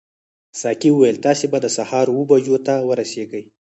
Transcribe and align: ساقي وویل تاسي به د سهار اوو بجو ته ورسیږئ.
ساقي 0.61 0.89
وویل 0.93 1.17
تاسي 1.25 1.45
به 1.51 1.57
د 1.61 1.67
سهار 1.77 2.05
اوو 2.11 2.27
بجو 2.29 2.57
ته 2.67 2.73
ورسیږئ. 2.89 3.43